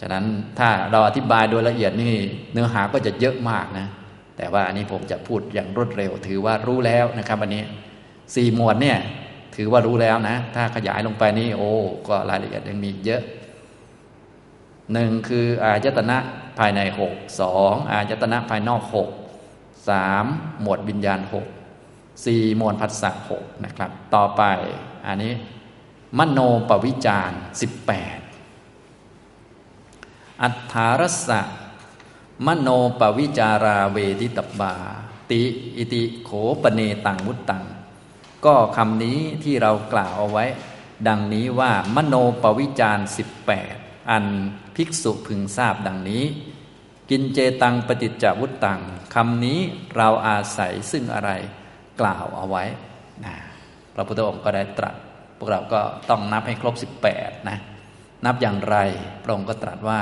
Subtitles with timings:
[0.00, 0.24] ฉะนั้น
[0.58, 2.14] ถ้าเราอธิบายโดยละเอียดนี่
[2.52, 3.86] เนื้อหาก็จะเยอะมากนะ
[4.36, 7.64] แต่ว่าอันนี้ผมจะพูดอย่างรวดเร็ว ถือว่ารู้แล้วนะครับอันนี้
[8.34, 8.98] สี่หมวดเนี่ย
[9.56, 11.72] ถือว่ารู้แล้วนะ ถ้าขยายลงไปนี่โอ้
[12.08, 13.22] ก็รายละเอียดยังมีเยอะ
[14.92, 16.18] หนึ่งคืออายตนะ
[16.58, 19.08] ภายในหกสองอายตนะภายนอกหก
[19.88, 20.24] สาม
[20.62, 21.46] หมวดวิญญาณหก
[22.26, 24.42] สี่หมวลพัสสะหกนะครับ ต่อไป
[25.06, 25.32] อันนี้
[26.18, 26.38] มโน
[26.68, 27.30] ปวิจาร
[27.60, 28.18] สิบแปด
[30.42, 31.40] อัฏฐารสะ
[32.46, 32.68] มโน
[33.00, 34.74] ปวิจาราเวทิตบา
[35.30, 35.42] ติ
[35.76, 36.30] อิติโข
[36.62, 37.64] ปเนตังมุตตัง
[38.44, 40.44] ก็คำนี้ที่เรากล่าวเอาไว้
[41.08, 43.74] ดังนี้ว่ามโนปวิจารสิบแปด
[44.10, 44.26] อัน
[44.76, 46.24] ภิกษุพึงทราบดังนี้
[47.10, 48.80] กินเจตังปฏิจจวุตตัง
[49.14, 49.58] คำนี้
[49.96, 51.30] เราอาศัยซึ่งอะไร
[52.00, 52.64] กล่าวเอาไว้
[53.24, 53.34] นะ
[53.94, 54.94] พระพุทธองค์ก็ได้ตรัส
[55.38, 56.74] พวกเราก็ต้องนับให้ครบ
[57.10, 57.58] 18 นะ
[58.24, 58.76] นับอย่างไร
[59.22, 60.00] พระองค์ก็ตรัสว่า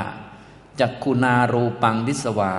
[0.80, 2.54] จักคุณารูปังดิสวา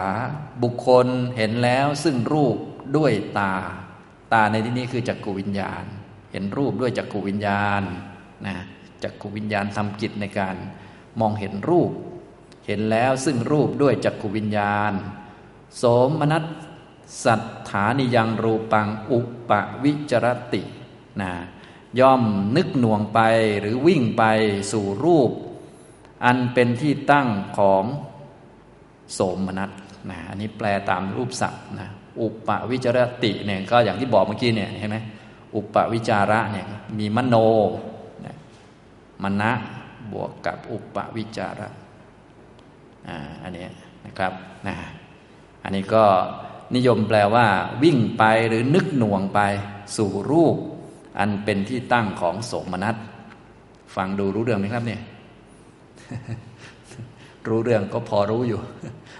[0.63, 2.57] บุคคลเห็นแล้วซึ่งรูป
[2.97, 3.53] ด้วยตา
[4.33, 5.83] ตาในที่นี้คือจักกุวิญญาณ
[6.31, 7.83] เห็นรูปด้วยจักกุวิญญาณ
[8.45, 8.55] นะ
[9.03, 10.55] จักกุวิญญาณทำกิจในการ
[11.19, 11.91] มองเห็นรูป
[12.65, 14.93] เห็นแล้วซึ่งรูปด้วยจักกุวิญญาณ
[15.77, 15.83] โส
[16.19, 16.43] มนัส
[17.23, 19.51] สัทธานิยังรูปังอุป
[19.83, 20.61] วิจรติ
[21.21, 21.31] นะ
[21.99, 22.23] ย่อม
[22.55, 23.19] นึกหน่วงไป
[23.59, 24.23] หรือวิ่งไป
[24.71, 25.31] สู่รูป
[26.25, 27.83] อันเป็นที่ตั้งของ
[29.13, 29.71] โสมนัส
[30.09, 31.89] นะอันนี้แปลตามรูปศัพท์นะ
[32.21, 34.97] อุปวิจารติเนี่ยก็อย่างที่บอกเมื่อกี้เนี่ยเห็นไหม
[35.55, 36.65] อุปวิจาระเนี่ย
[36.99, 37.35] มีมโน
[38.25, 38.35] นะ
[39.23, 39.51] มณะ
[40.11, 41.69] บวกกับอุปวิจาระ
[43.07, 43.65] อ่าอันนี้
[44.05, 44.33] นะครับ
[44.67, 44.75] นะ
[45.63, 46.03] อันนี้ก็
[46.75, 47.47] นิยมแปลว่า
[47.83, 49.39] วิ่งไปหรือนึกหน่วงไป
[49.97, 50.55] สู่รูป
[51.19, 52.95] อันเป็นที่ตั้งของโสมนัส
[53.95, 55.01] ฟังดูรู้เรื่องไหมครับเนี่ย
[57.47, 58.59] รู้เรื่องก็พอรู้อยู่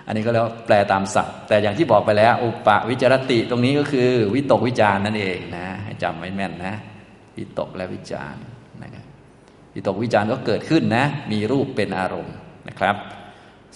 [0.07, 6.75] อันนี้ก็แล้วแปลตามศัพท์ แต่อย่างที่บอกไปแล้ว อุปวิจารติตรงนี้ก็คือวิตกวิจารนั่นเองนะให้จำไว้แม่นนะ
[7.37, 8.35] วิตกและวิจาร
[8.83, 9.03] นะครับ
[9.73, 12.35] วิตกวิจารก็เกิดขึ้นนะ มีรูปเป็นอารมณ์
[12.67, 12.95] นะครับ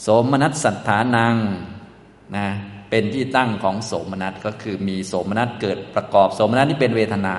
[0.05, 1.35] สมนัสสัทธานัง
[2.35, 2.45] นะ
[2.89, 7.35] เป็นที่ตั้งของโสมนัสก็คือมีโสมนัสเกิดประกอบโสมนัสนี่เป็นเวทนา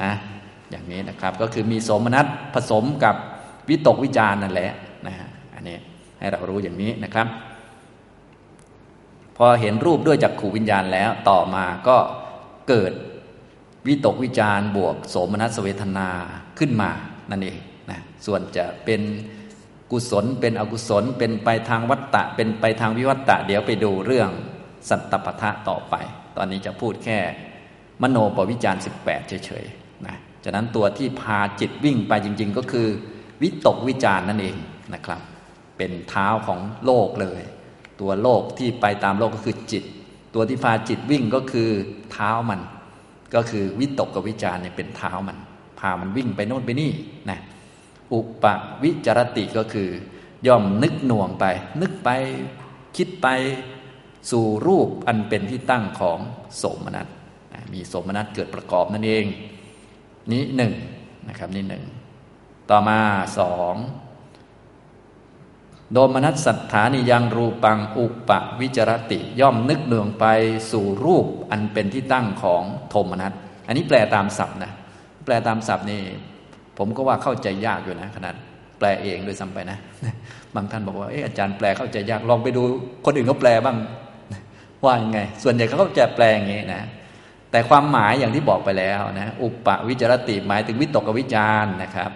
[0.00, 0.10] นะ
[0.70, 3.14] อย่างนี้นะครับก็คือมีโสมนัสผสมกับ
[3.68, 4.72] วิตกวิจารนั่นแหละ
[5.58, 5.78] อันนี้
[6.18, 7.26] ให้เรารู้อย่างนี้นะครับ
[9.36, 11.96] พอเห็นรูปด้วยจักขูวิญญาณแล้วต่อมาก็
[12.68, 12.92] เกิด
[13.86, 16.08] วิตกวิจารบวกโสมนัสเวทนา
[16.58, 16.90] ขึ้นมา
[17.30, 17.58] นั่นเอง
[17.90, 19.00] นะส่วนจะเป็น
[19.90, 24.30] กุศลเป็นอกุศล เป็นไปทางวัตตะ เป็นไปทางวิวัตตะ เดี๋ยวไปดูเรื่อง
[24.88, 25.94] สัตตปทะต่อไป
[26.36, 27.18] ตอนนี้จะพูดแค่
[28.02, 32.88] มโนปวิจารสิบแปดเฉยๆนะฉะนั้นตัวที่พาจิตวิ่งไปจริง ๆ ก็คือ
[33.42, 34.56] วิตกวิจารนั่นเอง
[34.94, 35.20] นะครับ
[35.78, 37.42] เป็นเท้าของโลกเลย
[38.00, 39.84] ตัวโลกที่ไปตามโลกก็คือจิต
[40.34, 41.68] ตัวที่พาจิตวิ่งก็คือ
[42.12, 42.60] เท้ามัน
[43.34, 45.38] ก็คือวิตกกับวิจารเนี่ยเป็นเท้ามัน
[45.80, 46.92] พามันวิ่งไปโน่นไปนี่
[47.30, 47.40] นะ
[48.12, 48.44] อุป
[48.82, 49.88] วิจารติก็คือ
[50.46, 51.44] ย่อมนึกหน่วงไป
[51.80, 52.10] นึกไป
[52.96, 53.26] คิดไป
[54.30, 56.18] สู่รูปอันเป็นที่ตั้งของ
[56.56, 57.06] โสมนัส
[57.72, 59.24] มีโสมนัสเกิดประกอบนั่นเอง
[60.30, 60.72] นี้หนึ่ง
[61.28, 61.84] นะครับนี่หนึ่ง
[62.70, 62.98] ต่อมา
[63.38, 63.74] สอง
[65.92, 70.24] โดมนัสสัทธานิยังรูปังอุปวิจรติย่อมนึกเนืองไป
[70.70, 73.32] สู่รูปอันเป็นที่ตั้งของโทมนัส
[73.66, 74.72] อันนี้แปลตามศัพท์นะ
[75.24, 76.02] แปลตามศัพท์นี่
[76.78, 78.34] ผมก็ว่าเข้าใจยากอยู่นะขนาด
[78.78, 79.78] แปลเองโดยซ้ำไปนะ
[80.54, 82.62] บางท่านบอกว่าเอออาจารย์แปลเข้าใจยากลองไปดู
[83.04, 83.76] คนอื่นเขาแปลบ้าง
[84.84, 86.82] ว่ายังไง ส่วนใหญ่เขาก็จะแปลอย่างนี้นะ
[87.50, 92.10] แต่ความหมายอย่างที่บอกไปแล้วนะอุปวิจารติหมายถึงวิตกวิจารนะครับ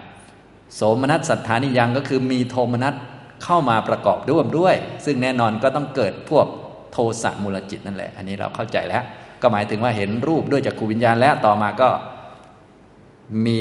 [0.75, 2.95] โสมนัสสัทธานิยังก็คือมีโทมนัส
[3.43, 6.47] เข้ามาประกอบร่วมด้วย ซึ่งแน่นอนก็ต้องเกิดพวก
[6.91, 9.03] โทสะมูลจิตนั่นแหละ อันนี้เราเข้าใจแล้ว
[9.41, 11.89] ก็หมายถึงว่าเห็นรูปด้วยจากขูวิญญาณแล้วต่อมาก็
[13.45, 13.59] มี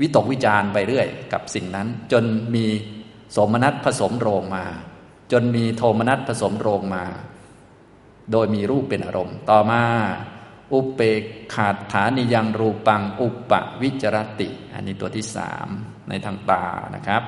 [0.00, 2.24] วิตกวิจารไปเรื่อย กับสิ่งนั้น จน
[2.54, 2.66] มี
[3.36, 4.64] สมนัสผสมโรงมา
[5.32, 7.04] จนมีโทมนัสผสมโรงมา
[8.32, 9.82] โดยมีรูปเป็นอารมณ์ ต่อมา
[10.72, 11.00] อุปเป
[11.54, 13.52] ขาดฐานิยังรูปัง อุป
[13.82, 15.68] วิจรติ อันนี้ตัวที่สาม
[16.08, 16.64] ในทางตา
[16.96, 17.22] นะครับ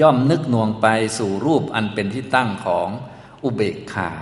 [0.00, 0.86] ย่อมนึกหน่วงไป
[1.18, 2.88] สู่รูปอันเป็นที่ตั้งของ
[3.44, 4.12] อุเบกขา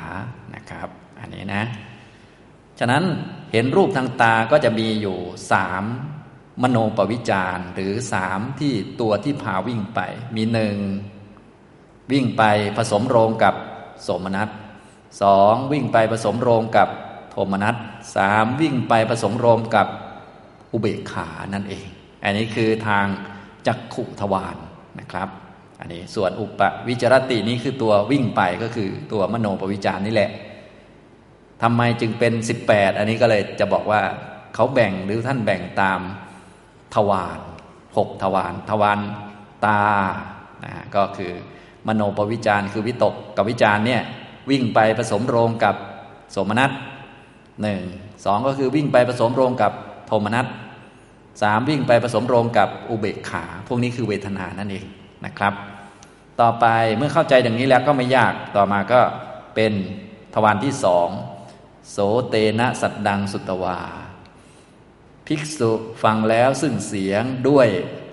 [0.55, 0.89] นะครับ
[1.21, 1.65] อันนี้นะ
[2.79, 3.05] ฉะนั้น
[3.53, 5.19] เห็นรูปทางตาก็จะมีอยู่
[5.53, 5.85] สาม
[6.63, 10.01] มโนปวิจารหรือสามที่ตัวที่พาวิ่งไป
[10.37, 10.77] มีหนึ่ง
[12.13, 12.43] วิ่งไป
[12.77, 13.55] ผสมโรงกับ
[14.07, 14.49] สมนัต
[15.23, 16.89] สองวิ่งไปผสมโรงกับ
[17.31, 17.77] โทมนัส
[18.17, 19.89] สามวิ่งไปผสมโรงกับ
[20.73, 21.87] อุเบกขานั่นเอง
[22.23, 23.07] อันนี้คือทาง
[23.67, 24.57] จักขุทวารน
[24.99, 25.29] นะครับ
[25.83, 30.31] อันนี้ส่วนอุปวิจารตินี้คือตัววิ่งไปก็คือตัวมโนปวิจารนี่แหละ
[31.63, 32.33] ทำไมจึงเป็น
[32.65, 34.01] 18 อันนี้ก็เลยจะบอกว่า
[34.55, 36.01] เขาแบ่งหรือท่านแบ่งตาม
[36.95, 37.41] ทวาร
[37.97, 39.01] หกทวารทวาร
[39.67, 39.83] ตา
[40.65, 41.33] นะก็คือ
[41.89, 44.03] มโนปวิจารคือวิตกกับวิจารเนี่ย
[44.51, 45.77] วิ่งไปผสมโรงกับ
[46.35, 46.71] สมนัต
[47.63, 47.83] หนึ่ง
[48.25, 49.73] สองก็คือวิ่งไปผสมโรงกับ
[50.07, 50.47] โทมนัต
[51.43, 54.87] สามวิ่งไปผสมโรงกับอุเบกขา พวกนี้คือเวทนานั่นเอง
[55.25, 55.55] นะครับ
[56.43, 56.67] ต่อไป
[56.97, 59.01] เมื่อเข้าใจอย่างนี้แล้วก็ไม่ยากต่อมาก็
[59.55, 59.73] เป็น
[60.35, 61.09] ทวารที่สอง
[61.91, 61.99] โส
[62.29, 63.81] เตนะสัตดังสุตวา
[65.27, 65.71] ภิกษุ
[66.03, 67.69] ฟังแล้วซึ่งเสียงด้วย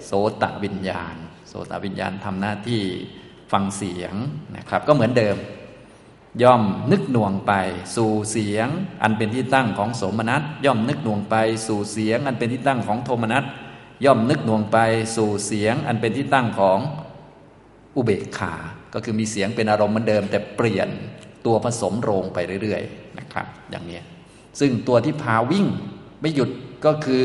[0.06, 0.12] โส
[0.42, 1.16] ตวิญญาณ
[1.48, 2.84] โสตวิญญาณทำหน้าที่
[3.52, 4.14] ฟังเสียง
[4.56, 5.38] นะครับก็เหมือนเดิม
[6.44, 7.54] ย่อมนึกหน่วงไป
[7.96, 8.68] สู่เสียง
[9.02, 11.36] อันเป็นที่ตั้งของโสมนัส ย่อมนึกหน่วงไป
[11.68, 13.44] สู่เสียง อันเป็นที่ตั้งของโทมนัส
[14.06, 14.78] ย่อมนึกหน่วงไป
[15.16, 16.80] สู่เสียง อันเป็นที่ตั้งของ
[17.96, 18.54] อุเบกขา
[18.94, 20.90] ก็คือมีเสียงเป็นอารมณ์เหมือนเดิม แต่เปลี่ยน
[21.46, 24.00] ตัวผสมโรงไปเรื่อยๆนะครับ อย่างนี้
[24.60, 25.66] ซึ่งตัวที่พาวิ่ง
[26.22, 26.50] ไม่หยุด
[26.86, 27.24] ก็คือ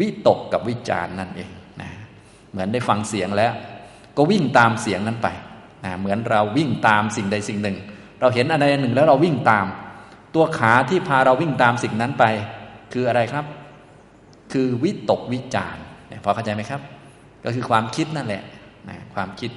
[0.00, 1.50] วิตกกับวิจารนั่นเอง
[1.80, 1.90] นะ
[2.50, 3.52] เหมือนได้ฟังเสียงแล้ว
[4.16, 5.28] ก็วิ่งตามเสียงนั้นไป
[5.84, 7.76] นะเหมือนเราวิ่งตามสิ่งใดสิ่งหนึ่ง
[8.20, 9.66] เราเห็นอะไรหนึ่งแล้วเราวิ่งตาม
[10.34, 12.24] ตัวขาที่พาเราวิ่งตามสิ่งนั้นไป
[12.92, 13.44] คืออะไรครับ
[14.52, 15.76] คือวิตกวิจาร
[16.24, 16.80] พอเข้าใจไหมครับ
[17.44, 18.42] ก็คือความคิดนั่นแหละ
[18.88, 19.50] นะความคิด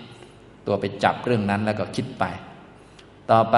[0.67, 2.23] ตัวไปจับเรื่องนั้นแล้วก็คิดไป
[3.31, 3.57] ต่อไป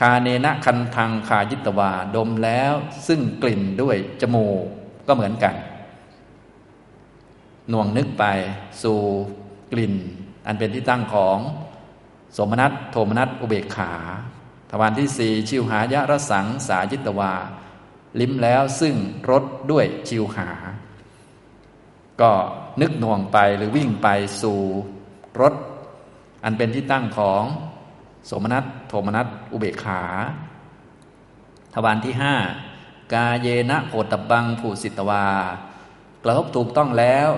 [0.00, 2.72] คาเนนะคันทังคายิตวาดมแล้ว
[3.06, 4.64] ซึ่งกลิ่นด้วยจมูก
[5.06, 5.54] ก็เหมือนกัน
[7.70, 8.24] หน่วงนึกไป
[8.82, 9.00] สู่
[9.72, 9.94] กลิ่น
[10.46, 11.38] อันเป็นที่ตั้งของ
[12.36, 13.92] สมนัตโทมนัตอุเบกขา
[14.70, 17.32] ทวารที่สี่ชิวหายะรสังสายิตวา
[18.20, 18.94] ลิ้มแล้วซึ่ง
[19.30, 20.48] รสด้วยชิวหา
[22.20, 22.32] ก็
[22.80, 24.08] นึกหน่วงไปหรือวิ่งไป
[24.42, 24.58] สู่
[25.40, 25.54] รส
[26.46, 27.44] อันเป็นที่ตั้งของ
[28.30, 30.02] สมนัตโทมนัตอุเบกขา
[31.74, 32.34] ทวารที่ห้า
[33.12, 35.26] กาเยนะโพตบังผูสิตวา
[36.24, 37.28] กระทบถูกต้องแล้ว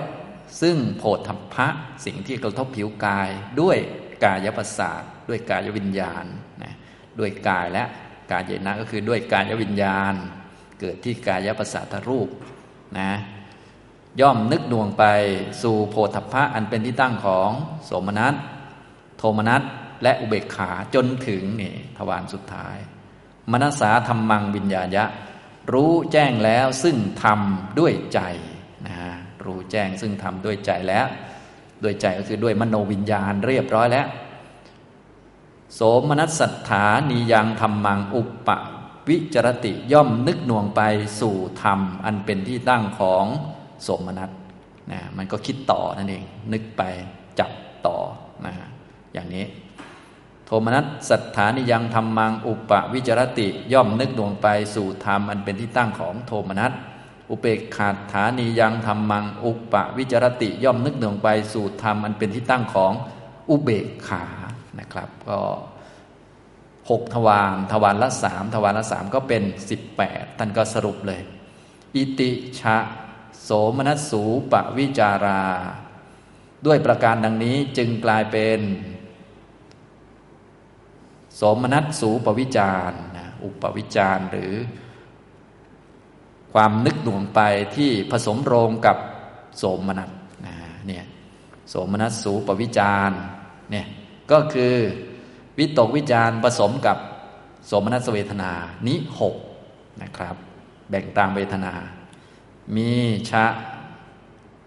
[0.61, 1.67] ซึ่งโพธพะ
[2.05, 3.29] สิ่งที่กระทบผิวกาย
[3.61, 3.77] ด้วย
[4.23, 6.25] กายประสาทด้วยกายวิญญาณ
[6.63, 6.73] นะ
[7.19, 7.83] ด้วยกายและ
[8.31, 10.13] กายเยนะก็คือด้วยกายวิญญาณ
[10.79, 12.29] เกิดที่กายประสาทรูป
[12.99, 13.11] นะ
[14.21, 15.03] ย่อมนึกดวงไป
[15.61, 17.49] สู่โพธพะอันเป็นที่ตั้งของ
[17.85, 18.35] โสมนัส
[19.19, 19.61] โทมนัส
[20.03, 22.77] และอุเบกขาจนถึงนี่ทวารสุดท้าย
[23.51, 25.05] มนัสสาธรรมังวิญญาญะ
[25.73, 28.19] รู้แจ้งแล้วซึ่งทำด้วยใจ
[28.87, 28.95] นะ
[29.45, 31.07] รู้แจ้งซึ่งทำด้วยใจแล้ว
[31.83, 34.07] ด้วยใจก็คือด้วยมโนวิญญาณเรียบร้อยแล้ว
[35.73, 38.49] โสมนัสสัทธานียังธรรมังอุป
[39.09, 40.81] วิจรติย่อมนึกหน่วงไป
[41.19, 43.25] สู่ธรรม อันเป็นที่ตั้งของ
[43.83, 44.31] โสมนัส
[44.91, 46.23] นะมันก็คิดต่อนั่นเอง
[46.53, 46.81] นึกไป
[47.39, 47.51] จับ
[47.87, 47.97] ต่อ
[48.45, 48.67] นะฮะ
[49.13, 49.45] อย่างนี้
[50.45, 56.71] โทมนัสสัทธานิยังธรรมังอุปวิจรติย่อมนึกดวงไปสู่ธรรมอันเป็นที่ตั้งของโทมนัส
[57.29, 62.91] อุเบกขาฐานียังธรรมัง อุปวิจรติย่อมนึกดวงไปสู่ธรรมอันเป็นที่ตั้งของ
[63.49, 64.25] อุเบกขา
[64.79, 65.39] นะครับ ก็
[66.89, 71.21] หกทวารทวารละสามทวารละสามก็เป็นสิบแปดท่านก็สรุปเลย
[71.95, 72.77] อิติชะ
[73.43, 75.43] โสมนัสสูปวิจารา
[76.65, 78.59] ด้วยประการดังนี้จึงกลายเป็น
[81.39, 84.53] สมนัตสูปวิจารนะอุปวิจารหรือ
[86.53, 87.39] ความนึกหน่วงไป
[87.75, 88.97] ที่ผสมโรงกับ
[89.57, 90.09] โสมนัส
[90.45, 90.55] นะ
[90.87, 91.05] เนี่ย
[91.69, 93.11] โสมนัสสูปวิจาร
[93.71, 93.87] เนี่ย
[94.31, 94.75] ก็คือ
[95.57, 96.97] วิตกวิจารผสมกับ
[97.67, 98.51] โสมนัสเวทนา
[98.87, 99.35] นิหก
[100.01, 100.35] นะครับ
[100.89, 101.73] แบ่งตามเวทนา
[102.75, 102.91] มี
[103.29, 103.45] ชะ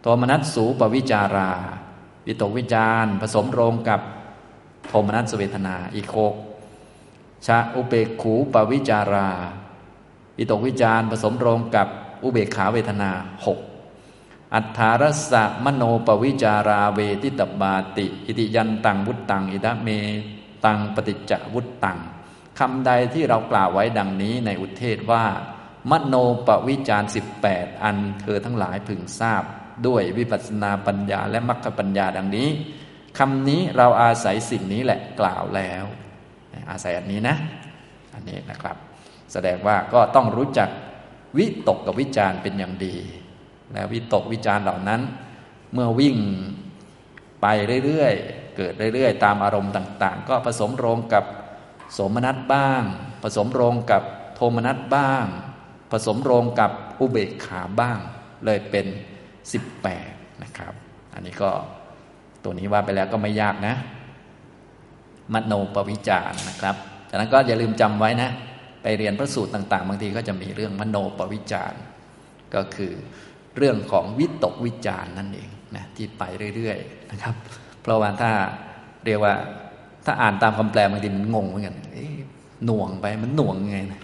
[0.00, 1.50] โทมนัสสูปวิจารา
[2.26, 4.00] วิตกวิจารผสมโรงกับ
[4.88, 6.34] โทมนัสเวทนาอีกหก
[7.46, 9.28] ชาอุเบกขูปวิจารา
[10.38, 11.88] วิตกวิจารผสมโรงกับ
[12.22, 13.10] อุเบกขาเวทนา
[13.46, 13.58] หก
[14.54, 19.88] อัฏฐารสะมโนปวิจาราเวทิตบาติ อิติยันตังวุตตัง อิทะเม
[20.64, 21.98] ตังปฏิจจวุตตัง
[22.58, 25.24] คำใดที่เรากล่าวไว้ดังนี้ในอุเทศว่า
[25.90, 26.14] มโน
[26.46, 29.42] ปวิจารสิบแปดอันเธอทั้งหลายพึงทราบ
[29.86, 32.48] ด้วยวิปัสสนาปัญญาและมรรคปัญญาดังนี้
[33.18, 35.84] คำนี้เราอาศัยสิ่งนี้แหละกล่าวแล้ว
[36.70, 37.36] อาศัยอันนี้นะ
[38.14, 38.76] อันนี้นะครับ
[39.32, 40.68] แสดงว่าก็ต้องรู้จัก
[41.38, 42.96] วิตกกับวิจารเป็นอย่างดี
[43.72, 45.00] แล้ววิตกวิจารเหล่านั้น
[45.72, 46.16] เมื่อวิ่ง
[47.42, 47.46] ไป
[47.84, 51.24] เรื่อยๆ เกิดเรื่อยๆ ตามอารมณ์ต่าง ๆ ก็ผสมโรงกับ
[51.98, 52.82] สมนัตบ้าง
[53.22, 54.02] ผสมโรงกับ
[54.34, 55.26] โทมนัตบ้าง
[55.92, 57.98] ผสมโรงกับอุเบกขาบ้าง
[58.44, 58.86] เลยเป็น
[59.64, 60.74] 18 นะครับ
[61.14, 61.50] อันนี้ก็
[62.42, 63.74] ตัวนี้ว่าไปแล้วก็ไม่ยากนะ
[65.34, 66.76] มโนปวิจารนะครับ
[67.08, 68.30] จากนั้นก็อย่าลืมจำไว้นะ
[68.82, 71.72] ไปเรียนพระสูตรต่างๆ บางทีก็จะมีเรื่องมโนปวิจาร
[72.54, 72.92] ก็คือ
[73.56, 76.22] เรื่องของวิตกวิจารนั่นเองนะที่ไป
[76.56, 77.34] เรื่อยๆนะครับ
[77.82, 78.30] เพราะว่าถ้า
[79.04, 79.34] เรียกว่า
[80.06, 81.76] ถ้าอ่านตามคำแปลบางทีมันงงเหมือนกัน
[82.66, 84.00] หน่วงไปมันหน่วงไงนะ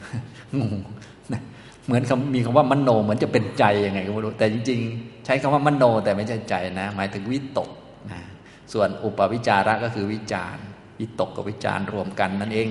[0.61, 0.75] งง
[1.33, 1.41] นะ
[1.87, 7.71] เหมือนคำมีคำว่ามโนเหมือนจะเป็นใจยังไงก็ไม่รู้แต่จริง ๆ ใช้คำว่ามโนแต่ไม่ใช่ใจนะ หมายถึงวิตก
[8.13, 8.21] นะ
[8.73, 10.57] ส่วนอุปวิจาระก็คือวิจาร
[10.99, 12.69] วิตกกับวิจารรวมกันนั่นเอง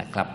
[0.00, 0.28] นะครับ